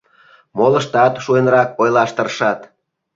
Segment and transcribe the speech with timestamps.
[0.57, 2.59] Молыштат шуэнрак ойлаш тыршат.